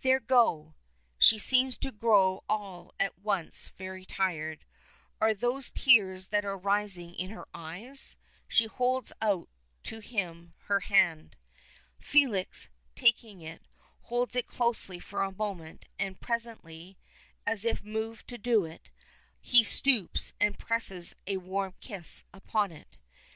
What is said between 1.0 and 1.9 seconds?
She seems